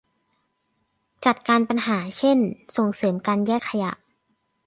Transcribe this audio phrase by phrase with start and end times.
[1.25, 2.37] จัดการปัญหา เช่น
[2.77, 3.91] ส่งเสริมการแยกขยะ